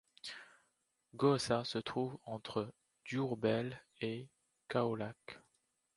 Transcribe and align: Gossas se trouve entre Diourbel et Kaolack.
Gossas 1.15 1.63
se 1.65 1.77
trouve 1.77 2.17
entre 2.25 2.73
Diourbel 3.05 3.79
et 4.01 4.27
Kaolack. 4.67 5.37